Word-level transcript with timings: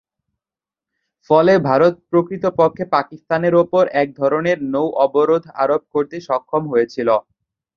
ফলে 1.29 1.53
ভারত 1.69 1.93
প্রকৃতপক্ষে 2.09 2.83
পাকিস্তানের 2.95 3.53
ওপর 3.63 3.83
এক 4.01 4.07
ধরনের 4.19 4.57
নৌ 4.73 4.87
অবরোধ 5.05 5.43
আরোপ 5.63 5.83
করতে 5.93 6.17
সক্ষম 6.27 6.63
হয়েছিল। 6.71 7.09